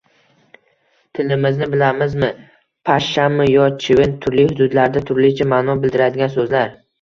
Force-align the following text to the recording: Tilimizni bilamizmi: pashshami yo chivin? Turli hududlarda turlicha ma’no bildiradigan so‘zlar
Tilimizni 1.17 1.67
bilamizmi: 1.73 2.29
pashshami 2.91 3.47
yo 3.49 3.67
chivin? 3.85 4.17
Turli 4.25 4.47
hududlarda 4.49 5.05
turlicha 5.11 5.49
ma’no 5.53 5.77
bildiradigan 5.85 6.35
so‘zlar 6.39 6.75